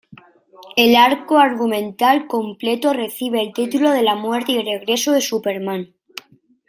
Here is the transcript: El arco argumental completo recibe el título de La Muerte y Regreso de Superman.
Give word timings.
El 0.77 0.95
arco 0.95 1.37
argumental 1.37 2.25
completo 2.25 2.91
recibe 2.91 3.39
el 3.39 3.53
título 3.53 3.91
de 3.91 4.01
La 4.01 4.15
Muerte 4.15 4.53
y 4.53 4.63
Regreso 4.63 5.11
de 5.11 5.21
Superman. 5.21 5.93